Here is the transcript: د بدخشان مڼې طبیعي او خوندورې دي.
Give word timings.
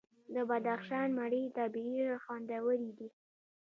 د 0.33 0.35
بدخشان 0.49 1.07
مڼې 1.17 1.43
طبیعي 1.57 1.99
او 2.11 2.17
خوندورې 2.23 2.89
دي. 2.97 3.09